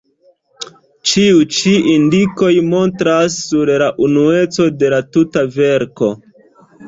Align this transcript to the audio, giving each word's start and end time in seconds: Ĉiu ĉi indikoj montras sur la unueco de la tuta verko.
Ĉiu 1.09 1.43
ĉi 1.57 1.73
indikoj 1.95 2.49
montras 2.71 3.37
sur 3.49 3.71
la 3.83 3.89
unueco 4.07 4.67
de 4.79 4.89
la 4.95 5.03
tuta 5.19 5.45
verko. 5.59 6.09